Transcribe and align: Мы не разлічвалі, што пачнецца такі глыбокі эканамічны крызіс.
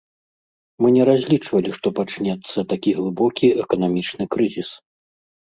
Мы 0.83 0.87
не 0.95 1.03
разлічвалі, 1.09 1.69
што 1.79 1.87
пачнецца 1.99 2.65
такі 2.73 2.95
глыбокі 3.01 3.53
эканамічны 3.67 4.23
крызіс. 4.35 4.69